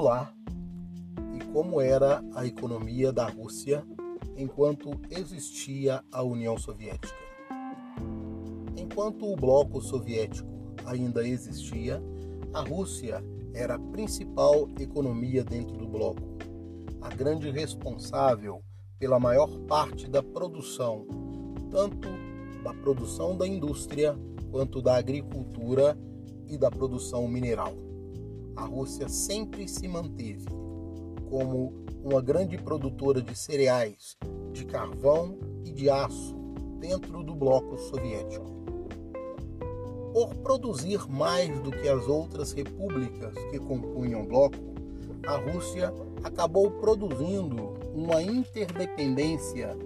[0.00, 0.32] Olá!
[1.34, 3.84] E como era a economia da Rússia
[4.36, 7.18] enquanto existia a União Soviética?
[8.76, 10.48] Enquanto o bloco soviético
[10.86, 12.00] ainda existia,
[12.54, 16.38] a Rússia era a principal economia dentro do bloco,
[17.00, 18.62] a grande responsável
[19.00, 21.08] pela maior parte da produção,
[21.72, 22.08] tanto
[22.62, 24.16] da produção da indústria
[24.52, 25.98] quanto da agricultura
[26.46, 27.87] e da produção mineral.
[28.58, 30.44] A Rússia sempre se manteve
[31.30, 31.72] como
[32.02, 34.18] uma grande produtora de cereais,
[34.52, 36.34] de carvão e de aço
[36.80, 38.50] dentro do bloco soviético.
[40.12, 44.56] Por produzir mais do que as outras repúblicas que compunham o bloco,
[45.24, 45.94] a Rússia
[46.24, 49.76] acabou produzindo uma interdependência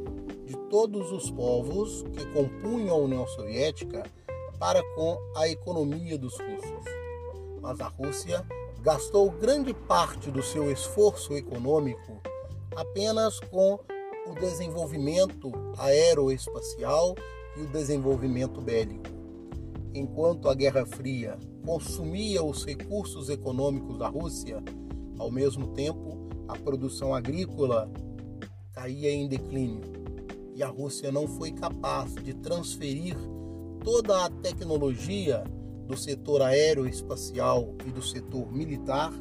[0.47, 4.03] de todos os povos que compunham a União Soviética
[4.59, 6.85] para com a economia dos russos.
[7.61, 8.43] Mas a Rússia
[8.83, 12.21] gastou grande parte do seu esforço econômico
[12.75, 13.79] apenas com
[14.27, 17.15] o desenvolvimento aeroespacial
[17.57, 19.05] e o desenvolvimento bélico.
[19.95, 24.61] Enquanto a Guerra Fria consumia os recursos econômicos da Rússia,
[25.17, 27.89] ao mesmo tempo a produção agrícola
[28.73, 29.93] caía em declínio
[30.57, 33.17] e a Rússia não foi capaz de transferir
[33.85, 35.45] toda a tecnologia
[35.87, 39.13] do setor aeroespacial e do setor militar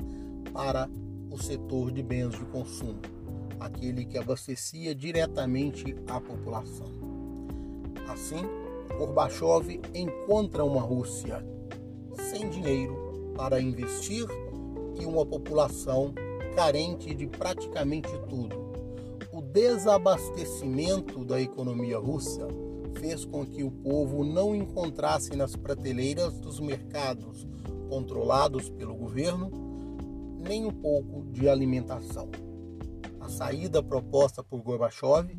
[0.53, 0.89] para
[1.29, 2.99] o setor de bens de consumo,
[3.59, 6.91] aquele que abastecia diretamente a população.
[8.07, 8.43] Assim,
[8.97, 11.45] Gorbachev encontra uma Rússia
[12.29, 14.25] sem dinheiro para investir
[14.99, 16.13] e uma população
[16.55, 18.71] carente de praticamente tudo.
[19.31, 22.47] O desabastecimento da economia russa
[22.99, 27.47] fez com que o povo não encontrasse nas prateleiras dos mercados
[27.89, 29.51] controlados pelo governo
[30.39, 32.29] nem um pouco de alimentação.
[33.19, 35.37] A saída proposta por Gorbachev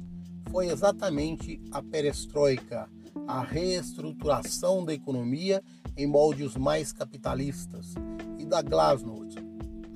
[0.51, 2.89] foi exatamente a perestroika,
[3.27, 5.63] a reestruturação da economia
[5.97, 7.95] em moldes mais capitalistas,
[8.39, 9.39] e da Glasnost,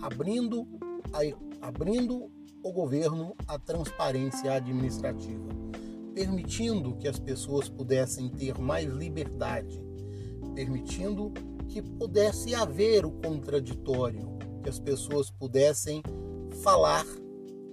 [0.01, 0.67] abrindo,
[1.13, 2.31] a, abrindo
[2.63, 5.57] o governo à transparência administrativa
[6.17, 9.79] permitindo que as pessoas pudessem ter mais liberdade,
[10.55, 11.31] permitindo
[11.69, 14.27] que pudesse haver o contraditório,
[14.63, 16.03] que as pessoas pudessem
[16.63, 17.05] falar,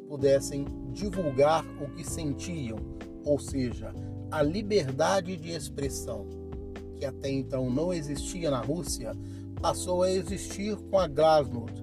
[0.10, 2.78] pudessem divulgar o que sentiam,
[3.24, 3.94] ou seja,
[4.30, 6.28] a liberdade de expressão,
[6.98, 9.14] que até então não existia na Rússia,
[9.62, 11.82] passou a existir com a glasnost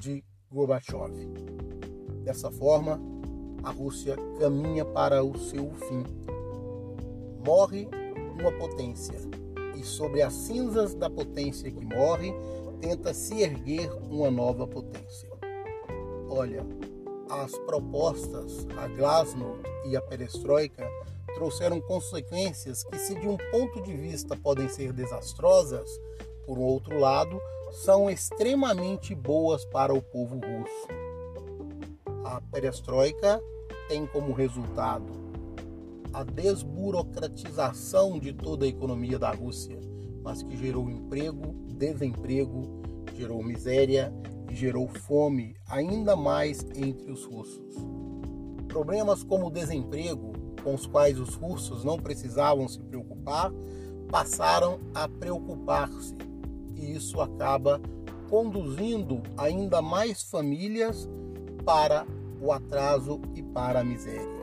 [0.00, 1.12] de Gorbachev.
[2.24, 2.98] Dessa forma,
[3.62, 6.04] a Rússia caminha para o seu fim.
[7.44, 7.88] Morre
[8.38, 9.18] uma potência,
[9.76, 12.32] e sobre as cinzas da potência que morre,
[12.80, 15.28] tenta se erguer uma nova potência.
[16.28, 16.64] Olha,
[17.28, 20.88] as propostas, a Glasnost e a Perestroika,
[21.34, 25.88] trouxeram consequências que, se de um ponto de vista podem ser desastrosas,
[26.46, 27.40] por outro lado,
[27.72, 31.09] são extremamente boas para o povo russo.
[32.30, 33.42] A perestroika
[33.88, 35.12] tem como resultado
[36.12, 39.80] a desburocratização de toda a economia da Rússia,
[40.22, 42.82] mas que gerou emprego, desemprego,
[43.16, 44.14] gerou miséria
[44.48, 47.74] e gerou fome ainda mais entre os russos.
[48.68, 50.32] Problemas como o desemprego,
[50.62, 53.50] com os quais os russos não precisavam se preocupar,
[54.08, 56.14] passaram a preocupar-se,
[56.76, 57.80] e isso acaba
[58.28, 61.08] conduzindo ainda mais famílias
[61.64, 62.06] para
[62.40, 64.40] o atraso e para a miséria.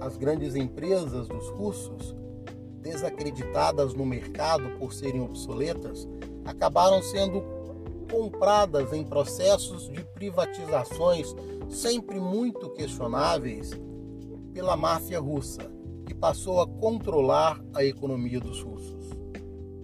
[0.00, 2.14] As grandes empresas dos russos,
[2.80, 6.08] desacreditadas no mercado por serem obsoletas,
[6.44, 7.42] acabaram sendo
[8.10, 11.34] compradas em processos de privatizações
[11.68, 13.70] sempre muito questionáveis
[14.52, 15.62] pela máfia russa,
[16.04, 19.10] que passou a controlar a economia dos russos.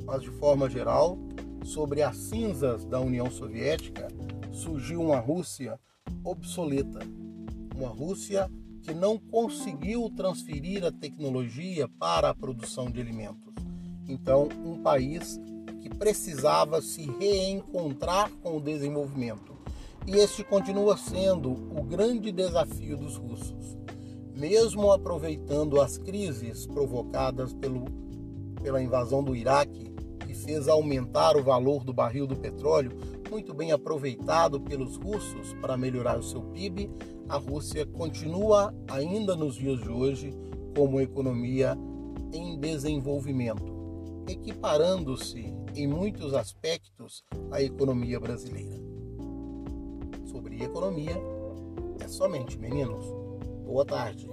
[0.04, 1.18] Mas, de forma geral,
[1.64, 4.08] sobre as cinzas da União Soviética,
[4.52, 5.78] surgiu uma Rússia
[6.24, 6.98] obsoleta,
[7.78, 8.50] uma Rússia
[8.82, 13.54] que não conseguiu transferir a tecnologia para a produção de alimentos.
[14.08, 15.38] Então, um país
[15.80, 19.56] que precisava se reencontrar com o desenvolvimento.
[20.06, 23.76] E este continua sendo o grande desafio dos russos.
[24.34, 27.84] Mesmo aproveitando as crises provocadas pelo,
[28.62, 32.92] pela invasão do Iraque, que fez aumentar o valor do barril do petróleo,
[33.30, 36.90] muito bem aproveitado pelos russos para melhorar o seu PIB,
[37.28, 40.32] a Rússia continua ainda nos dias de hoje
[40.74, 41.76] como economia
[42.32, 43.72] em desenvolvimento,
[44.28, 48.76] equiparando-se em muitos aspectos à economia brasileira.
[50.26, 51.16] Sobre economia
[52.00, 53.06] é somente meninos.
[53.64, 54.28] Boa tarde.